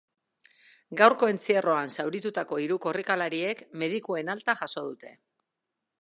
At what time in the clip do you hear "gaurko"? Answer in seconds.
1.01-1.27